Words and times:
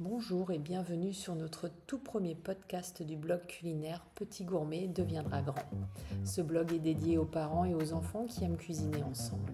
Bonjour 0.00 0.50
et 0.50 0.58
bienvenue 0.58 1.12
sur 1.12 1.34
notre 1.34 1.68
tout 1.86 1.98
premier 1.98 2.34
podcast 2.34 3.02
du 3.02 3.18
blog 3.18 3.44
culinaire 3.46 4.02
Petit 4.14 4.44
Gourmet 4.44 4.88
deviendra 4.88 5.42
grand. 5.42 5.68
Ce 6.24 6.40
blog 6.40 6.72
est 6.72 6.78
dédié 6.78 7.18
aux 7.18 7.26
parents 7.26 7.66
et 7.66 7.74
aux 7.74 7.92
enfants 7.92 8.24
qui 8.24 8.42
aiment 8.42 8.56
cuisiner 8.56 9.02
ensemble. 9.02 9.52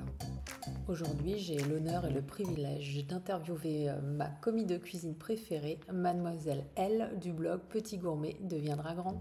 Aujourd'hui, 0.86 1.36
j'ai 1.38 1.56
l'honneur 1.56 2.06
et 2.06 2.12
le 2.12 2.22
privilège 2.22 3.04
d'interviewer 3.08 3.90
euh, 3.90 4.00
ma 4.00 4.28
commis 4.28 4.66
de 4.66 4.76
cuisine 4.76 5.16
préférée, 5.16 5.80
mademoiselle 5.92 6.64
L 6.76 7.18
du 7.20 7.32
blog 7.32 7.62
Petit 7.68 7.98
Gourmet 7.98 8.36
deviendra 8.40 8.94
grand. 8.94 9.18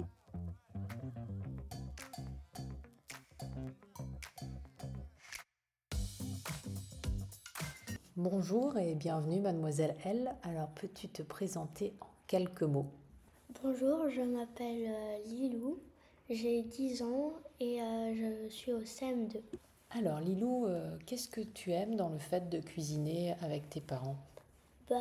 Bonjour 8.18 8.78
et 8.78 8.96
bienvenue 8.96 9.42
mademoiselle 9.42 9.94
L. 10.06 10.34
Alors 10.44 10.70
peux-tu 10.70 11.10
te 11.10 11.22
présenter 11.22 11.92
en 12.00 12.08
quelques 12.28 12.62
mots? 12.64 12.86
Bonjour, 13.62 14.10
je 14.10 14.22
m'appelle 14.22 14.88
euh, 14.88 15.18
Lilou, 15.26 15.78
j'ai 16.30 16.62
10 16.62 17.02
ans 17.02 17.34
et 17.60 17.82
euh, 17.82 18.14
je 18.16 18.50
suis 18.50 18.72
au 18.72 18.80
CM2. 18.80 19.42
Alors 19.90 20.22
Lilou, 20.22 20.66
euh, 20.66 20.98
qu'est-ce 21.06 21.28
que 21.28 21.42
tu 21.42 21.74
aimes 21.74 21.98
dans 21.98 22.08
le 22.08 22.18
fait 22.20 22.48
de 22.50 22.60
cuisiner 22.60 23.36
avec 23.42 23.70
tes 23.70 23.82
parents? 23.82 24.16
Bah, 24.90 24.96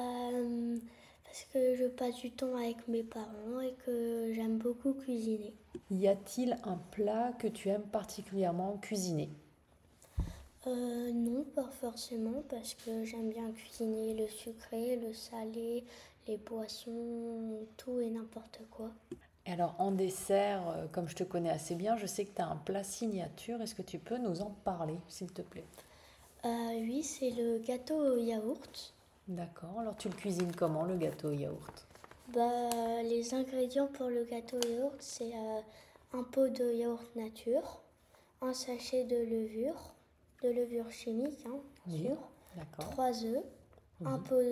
parce 1.25 1.45
que 1.53 1.77
je 1.77 1.87
passe 1.87 2.17
du 2.17 2.33
temps 2.33 2.57
avec 2.57 2.89
mes 2.89 3.05
parents 3.05 3.61
et 3.61 3.75
que 3.87 4.33
j'aime 4.33 4.59
beaucoup 4.59 4.93
cuisiner. 4.93 5.55
Y 5.93 6.09
a-t-il 6.09 6.59
un 6.65 6.79
plat 6.91 7.33
que 7.39 7.47
tu 7.47 7.69
aimes 7.69 7.87
particulièrement 7.93 8.77
cuisiner? 8.79 9.31
Euh, 10.67 11.13
non, 11.13 11.45
pas 11.55 11.69
forcément, 11.81 12.43
parce 12.49 12.75
que 12.75 13.05
j'aime 13.05 13.31
bien 13.31 13.51
cuisiner 13.53 14.15
le 14.15 14.27
sucré, 14.29 14.97
le 14.97 15.13
salé, 15.13 15.85
les 16.27 16.37
boissons, 16.39 17.67
tout 17.77 18.01
et 18.01 18.11
n'importe 18.11 18.61
quoi. 18.71 18.91
Et 19.47 19.53
alors 19.53 19.75
en 19.79 19.91
dessert, 19.91 20.63
euh, 20.69 20.87
comme 20.91 21.09
je 21.09 21.17
te 21.17 21.25
connais 21.25 21.51
assez 21.51 21.75
bien, 21.75 21.97
je 21.97 22.07
sais 22.07 22.25
que 22.25 22.35
tu 22.35 22.43
as 22.43 22.47
un 22.49 22.57
plat 22.57 22.83
signature. 22.85 23.61
Est-ce 23.61 23.75
que 23.75 23.83
tu 23.83 23.99
peux 23.99 24.17
nous 24.19 24.41
en 24.41 24.51
parler, 24.65 24.97
s'il 25.09 25.33
te 25.33 25.43
plaît? 25.43 25.67
Euh, 26.45 26.49
Oui, 26.81 27.03
c'est 27.03 27.31
le 27.31 27.59
gâteau 27.59 27.97
au 27.97 28.17
yaourt. 28.17 28.95
D'accord. 29.29 29.79
Alors 29.81 29.97
tu 29.97 30.09
le 30.09 30.15
cuisines 30.15 30.55
comment, 30.55 30.85
le 30.85 30.97
gâteau 30.97 31.29
au 31.29 31.33
yaourt? 31.33 31.87
Bah, 32.29 33.03
Les 33.03 33.35
ingrédients 33.35 33.87
pour 33.89 34.09
le 34.09 34.25
gâteau 34.25 34.59
au 34.59 34.69
yaourt, 34.69 34.97
c'est 35.01 35.33
un 36.13 36.23
pot 36.23 36.49
de 36.49 36.73
yaourt 36.73 37.15
nature, 37.17 37.81
un 38.41 38.55
sachet 38.55 39.05
de 39.05 39.17
levure, 39.17 39.94
de 40.45 40.51
levure 40.51 40.91
chimique, 40.91 41.47
hein, 41.47 41.59
sûr. 41.89 42.17
3 42.79 43.25
œufs, 43.25 43.45
un 44.05 44.19
pot, 44.19 44.43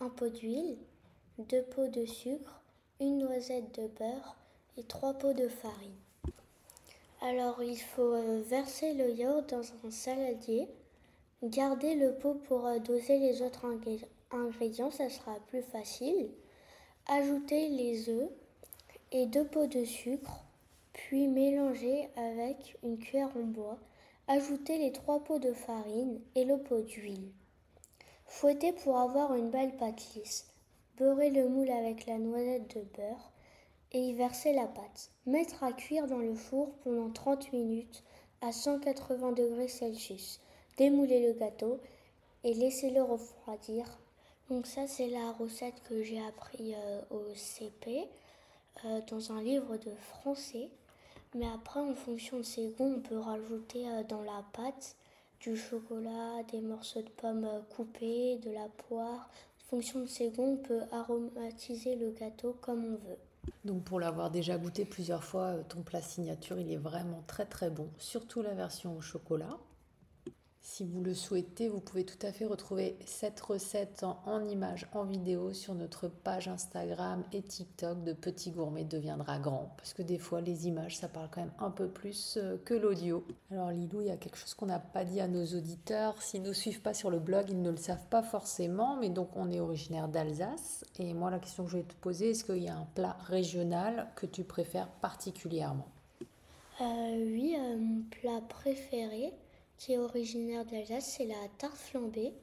un 0.00 0.10
pot 0.10 0.28
d'huile, 0.28 0.76
deux 1.38 1.62
pots 1.62 1.88
de 1.88 2.04
sucre, 2.04 2.62
une 3.00 3.18
noisette 3.18 3.80
de 3.80 3.86
beurre 3.88 4.36
et 4.76 4.82
trois 4.84 5.14
pots 5.14 5.32
de 5.32 5.48
farine. 5.48 5.96
Alors 7.22 7.62
il 7.62 7.78
faut 7.78 8.14
euh, 8.14 8.42
verser 8.46 8.92
le 8.94 9.10
yaourt 9.10 9.48
dans 9.48 9.62
un 9.84 9.90
saladier, 9.90 10.68
garder 11.42 11.94
le 11.94 12.14
pot 12.14 12.34
pour 12.34 12.66
euh, 12.66 12.78
doser 12.78 13.18
les 13.18 13.42
autres 13.42 13.66
ingrédients, 14.30 14.90
ça 14.90 15.08
sera 15.08 15.36
plus 15.48 15.62
facile. 15.62 16.28
Ajouter 17.06 17.68
les 17.68 18.10
œufs 18.10 18.30
et 19.12 19.26
deux 19.26 19.46
pots 19.46 19.66
de 19.66 19.84
sucre, 19.84 20.44
puis 20.92 21.26
mélanger 21.26 22.10
avec 22.16 22.76
une 22.82 22.98
cuillère 22.98 23.34
en 23.36 23.44
bois 23.44 23.78
Ajoutez 24.30 24.76
les 24.76 24.92
trois 24.92 25.24
pots 25.24 25.38
de 25.38 25.54
farine 25.54 26.20
et 26.34 26.44
le 26.44 26.58
pot 26.58 26.82
d'huile. 26.82 27.32
Fouettez 28.26 28.74
pour 28.74 28.98
avoir 28.98 29.34
une 29.34 29.48
belle 29.48 29.74
pâte 29.78 30.14
lisse. 30.14 30.46
Beurrez 30.98 31.30
le 31.30 31.48
moule 31.48 31.70
avec 31.70 32.04
la 32.04 32.18
noisette 32.18 32.76
de 32.76 32.82
beurre 32.94 33.32
et 33.92 34.00
y 34.00 34.12
versez 34.12 34.52
la 34.52 34.66
pâte. 34.66 35.08
Mettre 35.24 35.64
à 35.64 35.72
cuire 35.72 36.06
dans 36.06 36.18
le 36.18 36.34
four 36.34 36.74
pendant 36.84 37.10
30 37.10 37.54
minutes 37.54 38.04
à 38.42 38.52
180 38.52 39.32
degrés 39.32 39.66
Celsius. 39.66 40.40
Démoulez 40.76 41.26
le 41.26 41.32
gâteau 41.32 41.80
et 42.44 42.52
laissez-le 42.52 43.02
refroidir. 43.02 43.86
Donc 44.50 44.66
ça 44.66 44.86
c'est 44.86 45.08
la 45.08 45.32
recette 45.32 45.82
que 45.88 46.02
j'ai 46.02 46.20
appris 46.20 46.74
euh, 46.74 47.00
au 47.08 47.24
CP 47.34 48.06
euh, 48.84 49.00
dans 49.10 49.32
un 49.32 49.40
livre 49.40 49.78
de 49.78 49.94
français. 49.94 50.68
Mais 51.34 51.46
après, 51.46 51.80
en 51.80 51.94
fonction 51.94 52.38
de 52.38 52.42
ses 52.42 52.68
goûts, 52.68 52.94
on 52.96 53.00
peut 53.00 53.18
rajouter 53.18 53.88
euh, 53.88 54.02
dans 54.04 54.22
la 54.22 54.44
pâte 54.52 54.96
du 55.40 55.56
chocolat, 55.56 56.42
des 56.50 56.60
morceaux 56.60 57.02
de 57.02 57.10
pommes 57.10 57.44
euh, 57.44 57.60
coupés, 57.76 58.38
de 58.38 58.50
la 58.50 58.68
poire. 58.88 59.28
En 59.66 59.70
fonction 59.70 60.00
de 60.00 60.06
ses 60.06 60.30
goûts, 60.30 60.54
on 60.54 60.56
peut 60.56 60.82
aromatiser 60.90 61.96
le 61.96 62.10
gâteau 62.10 62.56
comme 62.60 62.84
on 62.84 63.08
veut. 63.08 63.18
Donc 63.64 63.84
pour 63.84 64.00
l'avoir 64.00 64.30
déjà 64.30 64.56
goûté 64.56 64.84
plusieurs 64.84 65.24
fois, 65.24 65.46
euh, 65.46 65.62
ton 65.68 65.82
plat 65.82 66.00
signature, 66.00 66.58
il 66.58 66.72
est 66.72 66.76
vraiment 66.76 67.22
très 67.26 67.44
très 67.44 67.70
bon, 67.70 67.88
surtout 67.98 68.42
la 68.42 68.54
version 68.54 68.96
au 68.96 69.00
chocolat. 69.00 69.58
Si 70.70 70.84
vous 70.84 71.02
le 71.02 71.14
souhaitez, 71.14 71.66
vous 71.66 71.80
pouvez 71.80 72.04
tout 72.04 72.24
à 72.24 72.30
fait 72.30 72.44
retrouver 72.44 72.98
cette 73.06 73.40
recette 73.40 74.04
en, 74.26 74.46
images, 74.46 74.86
en 74.92 75.02
vidéo 75.02 75.54
sur 75.54 75.74
notre 75.74 76.08
page 76.08 76.46
Instagram 76.46 77.24
et 77.32 77.40
TikTok 77.40 78.04
de 78.04 78.12
Petit 78.12 78.50
Gourmet 78.50 78.84
deviendra 78.84 79.38
grand. 79.38 79.72
Parce 79.78 79.94
que 79.94 80.02
des 80.02 80.18
fois, 80.18 80.42
les 80.42 80.68
images, 80.68 80.98
ça 80.98 81.08
parle 81.08 81.30
quand 81.32 81.40
même 81.40 81.54
un 81.58 81.70
peu 81.70 81.88
plus 81.88 82.36
euh, 82.36 82.58
que 82.66 82.74
l'audio. 82.74 83.24
Alors 83.50 83.70
Lilou, 83.70 84.02
il 84.02 84.08
y 84.08 84.10
a 84.10 84.18
quelque 84.18 84.36
chose 84.36 84.52
qu'on 84.52 84.66
n'a 84.66 84.78
pas 84.78 85.06
dit 85.06 85.22
à 85.22 85.26
nos 85.26 85.46
auditeurs. 85.46 86.20
S'ils 86.20 86.42
ne 86.42 86.48
nous 86.48 86.54
suivent 86.54 86.82
pas 86.82 86.94
sur 86.94 87.10
le 87.10 87.18
blog, 87.18 87.46
ils 87.48 87.62
ne 87.62 87.70
le 87.70 87.78
savent 87.78 88.06
pas 88.10 88.22
forcément. 88.22 88.98
Mais 88.98 89.08
donc, 89.08 89.30
on 89.36 89.50
est 89.50 89.60
originaire 89.60 90.06
d'Alsace. 90.06 90.84
Et 90.98 91.14
moi, 91.14 91.30
la 91.30 91.38
question 91.38 91.64
que 91.64 91.70
je 91.70 91.78
vais 91.78 91.84
te 91.84 91.94
poser, 91.94 92.30
est-ce 92.30 92.44
qu'il 92.44 92.62
y 92.62 92.68
a 92.68 92.76
un 92.76 92.86
plat 92.94 93.16
régional 93.24 94.08
que 94.16 94.26
tu 94.26 94.44
préfères 94.44 94.90
particulièrement? 95.00 95.88
Euh, 96.82 96.84
Oui, 96.84 97.56
euh, 97.58 97.78
mon 97.78 98.02
plat 98.02 98.42
préféré 98.46 99.32
qui 99.78 99.92
est 99.94 99.98
originaire 99.98 100.64
d'Alsace, 100.64 101.16
c'est 101.16 101.24
la 101.26 101.48
tarte 101.56 101.76
flambée. 101.76 102.34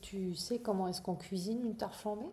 Tu 0.00 0.34
sais 0.34 0.58
comment 0.60 0.88
est-ce 0.88 1.02
qu'on 1.02 1.16
cuisine 1.16 1.60
une 1.62 1.76
tarte 1.76 1.94
flambée? 1.96 2.30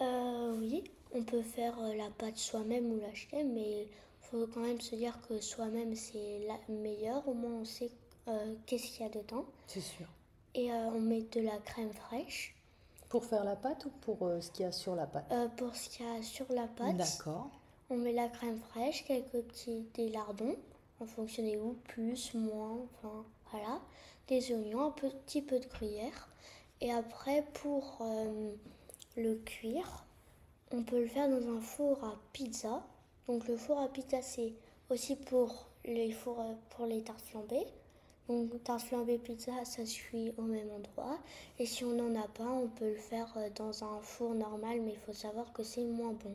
Euh, 0.00 0.54
Oui, 0.58 0.84
on 1.12 1.22
peut 1.22 1.42
faire 1.42 1.78
euh, 1.80 1.94
la 1.94 2.10
pâte 2.10 2.36
soi-même 2.36 2.92
ou 2.92 3.00
l'acheter, 3.00 3.44
mais 3.44 3.82
il 3.84 3.88
faut 4.20 4.46
quand 4.52 4.60
même 4.60 4.80
se 4.80 4.94
dire 4.96 5.18
que 5.28 5.40
soi-même 5.40 5.94
c'est 5.94 6.40
la 6.46 6.58
meilleure. 6.68 7.26
Au 7.28 7.34
moins 7.34 7.60
on 7.60 7.64
sait 7.64 7.90
euh, 8.28 8.54
qu'est-ce 8.66 8.88
qu'il 8.88 9.06
y 9.06 9.08
a 9.08 9.12
dedans. 9.12 9.44
C'est 9.66 9.80
sûr. 9.80 10.06
Et 10.54 10.72
on 10.72 11.00
met 11.00 11.22
de 11.22 11.40
la 11.40 11.58
crème 11.58 11.92
fraîche. 11.92 12.54
Pour 13.08 13.24
faire 13.24 13.44
la 13.44 13.56
pâte 13.56 13.84
ou 13.84 13.90
pour 14.00 14.18
ce 14.40 14.50
qu'il 14.50 14.64
y 14.64 14.68
a 14.68 14.72
sur 14.72 14.96
la 14.96 15.06
pâte? 15.06 15.32
Pour 15.56 15.76
ce 15.76 15.88
qu'il 15.88 16.04
y 16.06 16.08
a 16.08 16.22
sur 16.22 16.46
la 16.50 16.66
pâte. 16.66 16.96
D'accord. 16.96 17.50
On 17.90 17.96
met 17.98 18.12
la 18.12 18.28
crème 18.28 18.58
fraîche, 18.70 19.04
quelques 19.04 19.42
petits 19.42 19.86
délardons 19.94 20.56
en 21.00 21.06
fonction 21.06 21.42
des 21.42 21.56
goûts, 21.56 21.76
plus, 21.84 22.34
moins, 22.34 22.78
enfin 22.84 23.24
voilà, 23.50 23.80
des 24.28 24.52
oignons, 24.52 24.86
un 24.86 24.90
petit 24.90 25.42
peu 25.42 25.58
de 25.58 25.66
gruyère. 25.66 26.28
Et 26.80 26.92
après, 26.92 27.44
pour 27.54 27.98
euh, 28.00 28.52
le 29.16 29.36
cuire, 29.36 30.04
on 30.72 30.82
peut 30.82 31.00
le 31.00 31.06
faire 31.06 31.28
dans 31.28 31.48
un 31.48 31.60
four 31.60 32.04
à 32.04 32.18
pizza. 32.32 32.82
Donc 33.28 33.46
le 33.48 33.56
four 33.56 33.80
à 33.80 33.88
pizza, 33.88 34.20
c'est 34.20 34.52
aussi 34.90 35.16
pour 35.16 35.66
les 35.84 36.12
fours 36.12 36.40
euh, 36.40 36.54
pour 36.70 36.86
les 36.86 37.02
tartes 37.02 37.20
flambées. 37.20 37.66
Donc 38.28 38.62
tarte 38.64 38.82
flambée 38.82 39.18
pizza, 39.18 39.52
ça 39.64 39.86
se 39.86 39.96
cuit 39.96 40.32
au 40.36 40.42
même 40.42 40.70
endroit. 40.70 41.18
Et 41.58 41.66
si 41.66 41.84
on 41.84 41.92
n'en 41.92 42.20
a 42.20 42.28
pas, 42.28 42.48
on 42.48 42.68
peut 42.68 42.90
le 42.90 42.96
faire 42.96 43.32
euh, 43.36 43.48
dans 43.54 43.84
un 43.84 44.00
four 44.00 44.34
normal, 44.34 44.80
mais 44.82 44.92
il 44.92 44.98
faut 44.98 45.12
savoir 45.12 45.52
que 45.52 45.62
c'est 45.62 45.84
moins 45.84 46.12
bon. 46.12 46.34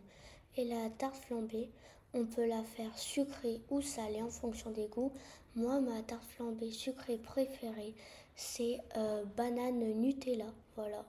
Et 0.58 0.66
la 0.66 0.90
tarte 0.90 1.16
flambée, 1.16 1.70
on 2.14 2.26
peut 2.26 2.48
la 2.48 2.64
faire 2.64 2.98
sucrée 2.98 3.62
ou 3.70 3.82
salée 3.82 4.22
en 4.22 4.30
fonction 4.30 4.72
des 4.72 4.88
goûts. 4.88 5.12
Moi, 5.56 5.80
ma 5.82 6.02
tarte 6.02 6.24
flambée 6.36 6.72
sucrée 6.72 7.18
préférée, 7.18 7.94
c'est 8.36 8.80
euh, 8.98 9.24
banane 9.38 9.80
Nutella. 9.80 10.46
Voilà. 10.76 11.06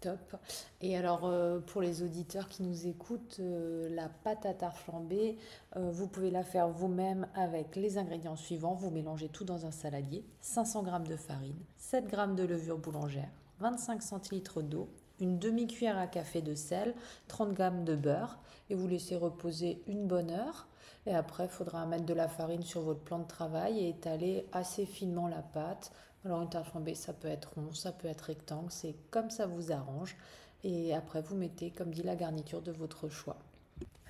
Top. 0.00 0.36
Et 0.80 0.96
alors, 0.96 1.26
euh, 1.26 1.60
pour 1.60 1.80
les 1.80 2.02
auditeurs 2.02 2.48
qui 2.48 2.64
nous 2.64 2.86
écoutent, 2.88 3.36
euh, 3.38 3.88
la 3.94 4.08
pâte 4.08 4.46
à 4.46 4.52
tarte 4.52 4.76
flambée, 4.78 5.38
vous 5.76 6.08
pouvez 6.08 6.30
la 6.30 6.42
faire 6.42 6.68
vous-même 6.68 7.28
avec 7.34 7.76
les 7.76 7.98
ingrédients 7.98 8.36
suivants. 8.36 8.74
Vous 8.74 8.90
mélangez 8.90 9.28
tout 9.28 9.44
dans 9.44 9.64
un 9.64 9.70
saladier 9.70 10.24
500 10.40 10.84
g 10.84 11.08
de 11.08 11.16
farine, 11.16 11.64
7 11.76 12.10
g 12.10 12.16
de 12.34 12.42
levure 12.42 12.78
boulangère, 12.78 13.30
25 13.60 14.02
centilitres 14.02 14.60
d'eau, 14.60 14.88
une 15.20 15.38
demi-cuillère 15.38 15.98
à 15.98 16.06
café 16.06 16.42
de 16.42 16.54
sel, 16.54 16.94
30 17.28 17.56
g 17.56 17.70
de 17.84 17.96
beurre 17.96 18.38
et 18.70 18.74
vous 18.74 18.88
laissez 18.88 19.16
reposer 19.16 19.82
une 19.86 20.06
bonne 20.06 20.30
heure. 20.30 20.66
Et 21.06 21.14
après, 21.14 21.44
il 21.44 21.50
faudra 21.50 21.84
mettre 21.86 22.06
de 22.06 22.14
la 22.14 22.28
farine 22.28 22.62
sur 22.62 22.82
votre 22.82 23.00
plan 23.00 23.18
de 23.18 23.26
travail 23.26 23.80
et 23.80 23.88
étaler 23.88 24.46
assez 24.52 24.86
finement 24.86 25.28
la 25.28 25.42
pâte. 25.42 25.92
Alors 26.24 26.42
une 26.42 26.48
tarte 26.48 26.66
flambée, 26.66 26.94
ça 26.94 27.12
peut 27.12 27.28
être 27.28 27.54
rond, 27.54 27.72
ça 27.72 27.90
peut 27.90 28.08
être 28.08 28.22
rectangle, 28.22 28.70
c'est 28.70 28.94
comme 29.10 29.30
ça 29.30 29.46
vous 29.46 29.72
arrange. 29.72 30.16
Et 30.64 30.94
après, 30.94 31.22
vous 31.22 31.34
mettez, 31.34 31.70
comme 31.70 31.90
dit, 31.90 32.04
la 32.04 32.14
garniture 32.14 32.62
de 32.62 32.70
votre 32.70 33.08
choix. 33.08 33.36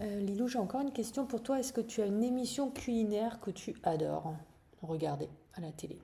Euh, 0.01 0.21
Lilou, 0.21 0.49
j'ai 0.49 0.59
encore 0.59 0.83
une 0.83 0.93
question 0.93 1.25
pour 1.25 1.43
toi. 1.43 1.59
Est-ce 1.59 1.73
que 1.73 1.81
tu 1.81 2.03
as 2.03 2.07
une 2.07 2.23
émission 2.23 2.71
culinaire 2.71 3.41
que 3.41 3.51
tu 3.51 3.75
adores? 3.85 4.35
Regarder 4.83 5.31
à 5.55 5.61
la 5.61 5.73
télé 5.73 5.99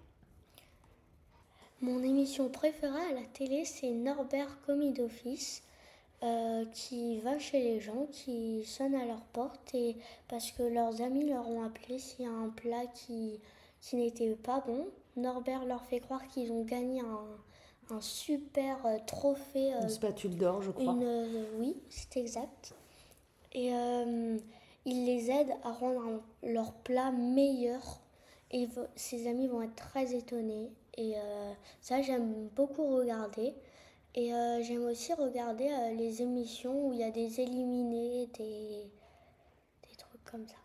mon 1.81 2.03
émission 2.03 2.49
préférée 2.49 3.11
à 3.11 3.15
la 3.15 3.27
télé, 3.33 3.65
c'est 3.65 3.91
Norbert 3.91 4.61
Commis 4.67 4.93
d'Office. 4.93 5.63
euh, 6.25 6.65
qui 6.73 7.21
va 7.21 7.39
chez 7.39 7.61
les 7.63 7.79
gens, 7.79 8.07
qui 8.11 8.65
sonne 8.65 8.97
à 8.97 9.05
leur 9.07 9.21
porte 9.27 9.73
et 9.73 9.97
parce 10.27 10.51
que 10.51 10.65
leurs 10.65 11.01
amis 11.01 11.29
leur 11.29 11.49
ont 11.49 11.63
appelé 11.63 12.01
s'il 12.01 12.25
y 12.25 12.29
a 12.29 12.33
un 12.33 12.49
plat 12.49 12.87
qui, 12.93 13.39
qui 13.81 13.95
n'était 13.95 14.35
pas 14.35 14.61
bon. 14.67 14.89
Norbert 15.17 15.65
leur 15.65 15.85
fait 15.85 16.01
croire 16.01 16.27
qu'ils 16.27 16.51
ont 16.51 16.65
gagné 16.65 17.03
un, 17.03 17.95
un 17.95 18.01
super 18.01 18.85
euh, 18.85 18.97
trophée. 19.07 19.71
une 19.81 19.89
spatule 19.89 20.37
d'or, 20.37 20.61
je 20.61 20.73
crois. 20.73 20.97
oui, 21.57 21.77
c'est 21.89 22.17
exact. 22.17 22.75
Et 23.53 23.69
il 24.85 25.05
les 25.07 25.31
aide 25.31 25.51
à 25.63 25.71
rendre 25.71 26.21
leur 26.43 26.73
plat 26.73 27.13
meilleur. 27.13 28.01
Et 28.51 28.69
ses 28.97 29.29
amis 29.29 29.47
vont 29.49 29.63
être 29.63 29.77
très 29.77 30.15
étonnés. 30.15 30.71
Et 30.97 31.15
ça, 31.81 32.03
j'aime 32.03 32.49
beaucoup 32.57 32.97
regarder. 32.97 33.55
Et 34.15 34.35
euh, 34.35 34.63
j'aime 34.63 34.85
aussi 34.87 35.13
regarder 35.15 35.69
euh, 35.71 35.95
les 35.95 36.23
émissions 36.23 36.89
où 36.89 36.93
il 36.93 36.99
y 37.01 37.05
a 37.05 37.11
des 37.11 37.41
éliminés, 37.41 38.27
des, 38.39 38.91
des 39.89 39.97
trucs 39.97 40.25
comme 40.25 40.47
ça. 40.47 40.57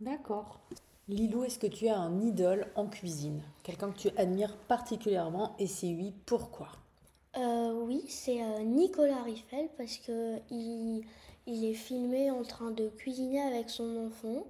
D'accord. 0.00 0.60
Lilou, 1.08 1.44
est-ce 1.44 1.58
que 1.58 1.66
tu 1.66 1.88
as 1.88 1.98
un 1.98 2.20
idole 2.20 2.70
en 2.74 2.86
cuisine? 2.86 3.42
Quelqu'un 3.62 3.90
que 3.92 3.98
tu 3.98 4.10
admires 4.16 4.56
particulièrement 4.68 5.54
et 5.58 5.66
si 5.66 5.94
oui, 5.94 6.14
pourquoi? 6.26 6.68
Euh, 7.36 7.72
Oui, 7.84 8.04
c'est 8.08 8.40
Nicolas 8.64 9.22
Riffel 9.22 9.68
parce 9.76 9.98
que 9.98 10.38
il, 10.50 11.04
il, 11.46 11.64
est 11.64 11.74
filmé 11.74 12.30
en 12.30 12.42
train 12.42 12.70
de 12.70 12.88
cuisiner 12.88 13.40
avec 13.42 13.70
son 13.70 14.06
enfant 14.06 14.44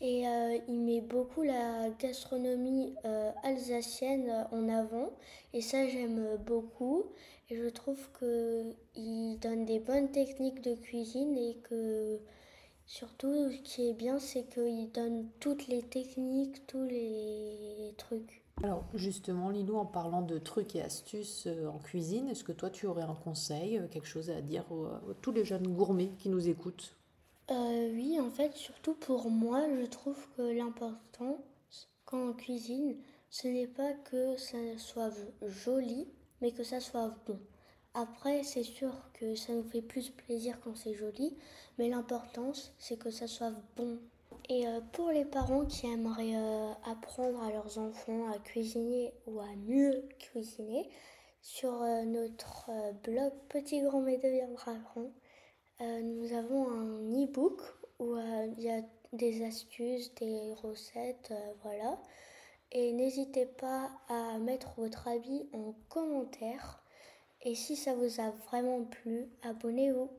et 0.00 0.24
il 0.68 0.80
met 0.80 1.00
beaucoup 1.00 1.42
la 1.42 1.88
gastronomie 1.98 2.94
alsacienne 3.42 4.46
en 4.52 4.68
avant. 4.68 5.10
Et 5.52 5.60
ça 5.60 5.88
j'aime 5.88 6.36
beaucoup. 6.44 7.04
Et 7.48 7.56
je 7.56 7.68
trouve 7.68 8.08
qu'il 8.18 9.38
donne 9.38 9.64
des 9.64 9.78
bonnes 9.78 10.10
techniques 10.10 10.62
de 10.62 10.74
cuisine 10.74 11.36
et 11.36 11.56
que 11.62 12.18
surtout 12.86 13.50
ce 13.52 13.58
qui 13.62 13.88
est 13.88 13.94
bien, 13.94 14.18
c'est 14.18 14.48
qu'il 14.48 14.90
donne 14.90 15.28
toutes 15.38 15.68
les 15.68 15.82
techniques, 15.82 16.66
tous 16.66 16.84
les 16.84 17.94
trucs. 17.96 18.42
Alors 18.62 18.84
justement, 18.94 19.50
Lilou, 19.50 19.76
en 19.76 19.84
parlant 19.84 20.22
de 20.22 20.38
trucs 20.38 20.74
et 20.76 20.82
astuces 20.82 21.46
euh, 21.46 21.68
en 21.68 21.78
cuisine, 21.78 22.28
est-ce 22.28 22.42
que 22.42 22.52
toi 22.52 22.70
tu 22.70 22.86
aurais 22.86 23.02
un 23.02 23.14
conseil, 23.14 23.76
euh, 23.76 23.86
quelque 23.86 24.08
chose 24.08 24.30
à 24.30 24.40
dire 24.40 24.64
à 24.72 25.14
tous 25.20 25.30
les 25.30 25.44
jeunes 25.44 25.68
gourmets 25.68 26.10
qui 26.18 26.30
nous 26.30 26.48
écoutent? 26.48 26.96
Euh, 27.50 27.90
Oui, 27.94 28.18
en 28.20 28.30
fait, 28.30 28.54
surtout 28.56 28.94
pour 28.94 29.30
moi, 29.30 29.66
je 29.80 29.86
trouve 29.86 30.18
que 30.36 30.42
l'important 30.42 31.38
quand 32.06 32.28
on 32.28 32.32
cuisine, 32.32 32.96
ce 33.30 33.48
n'est 33.48 33.66
pas 33.66 33.92
que 33.92 34.36
ça 34.36 34.58
soit 34.78 35.10
joli, 35.42 36.08
mais 36.40 36.52
que 36.52 36.62
ça 36.62 36.78
soit 36.80 37.12
bon. 37.26 37.38
Après, 37.94 38.44
c'est 38.44 38.62
sûr 38.62 38.92
que 39.14 39.34
ça 39.34 39.52
nous 39.52 39.64
fait 39.64 39.82
plus 39.82 40.10
plaisir 40.10 40.60
quand 40.62 40.76
c'est 40.76 40.94
joli, 40.94 41.36
mais 41.78 41.88
l'importance, 41.88 42.72
c'est 42.78 42.96
que 42.96 43.10
ça 43.10 43.26
soit 43.26 43.52
bon. 43.76 43.98
Et 44.48 44.68
euh, 44.68 44.80
pour 44.92 45.10
les 45.10 45.24
parents 45.24 45.64
qui 45.64 45.86
aimeraient 45.86 46.36
euh, 46.36 46.72
apprendre 46.84 47.42
à 47.42 47.50
leurs 47.50 47.78
enfants 47.78 48.30
à 48.30 48.38
cuisiner 48.38 49.12
ou 49.26 49.40
à 49.40 49.56
mieux 49.66 50.04
cuisiner, 50.20 50.88
sur 51.42 51.72
notre 52.06 52.70
blog 53.04 53.32
Petit 53.48 53.80
Gourmet 53.80 54.18
deviendra 54.18 54.74
grand, 54.74 55.10
nous 55.80 56.32
avons 56.32 56.70
un 56.70 57.24
e-book 57.24 57.60
où 57.98 58.16
il 58.56 58.62
y 58.62 58.70
a 58.70 58.82
des 59.12 59.44
astuces, 59.44 60.14
des 60.14 60.54
recettes, 60.54 61.32
voilà. 61.62 61.98
Et 62.72 62.92
n'hésitez 62.92 63.46
pas 63.46 63.90
à 64.08 64.38
mettre 64.38 64.74
votre 64.76 65.08
avis 65.08 65.48
en 65.52 65.74
commentaire. 65.88 66.82
Et 67.42 67.54
si 67.54 67.76
ça 67.76 67.94
vous 67.94 68.20
a 68.20 68.30
vraiment 68.48 68.84
plu, 68.84 69.28
abonnez-vous. 69.42 70.10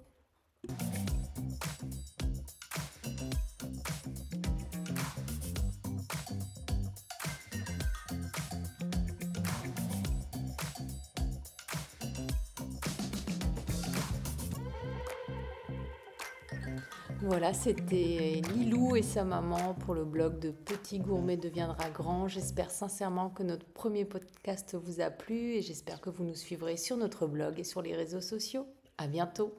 Voilà, 17.24 17.52
c'était 17.52 18.42
Lilou 18.54 18.96
et 18.96 19.02
sa 19.02 19.24
maman 19.24 19.74
pour 19.74 19.96
le 19.96 20.06
blog 20.06 20.38
de 20.40 20.52
Petit 20.52 21.00
Gourmet 21.00 21.36
deviendra 21.36 21.90
grand. 21.90 22.28
J'espère 22.28 22.70
sincèrement 22.70 23.32
que 23.32 23.42
notre 23.42 23.66
premier 23.66 24.06
podcast 24.06 24.76
vous 24.76 25.02
a 25.02 25.10
plu 25.10 25.54
et 25.54 25.64
j'espère 25.64 26.00
que 26.00 26.12
vous 26.12 26.24
nous 26.24 26.36
suivrez 26.36 26.78
sur 26.78 26.96
notre 26.96 27.26
blog 27.26 27.60
et 27.60 27.64
sur 27.64 27.82
les 27.82 27.96
réseaux 27.96 28.22
sociaux. 28.22 28.68
À 29.00 29.08
bientôt! 29.08 29.58